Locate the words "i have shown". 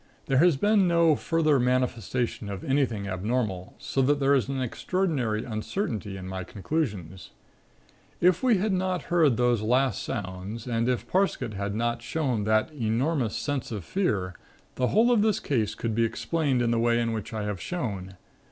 17.31-18.15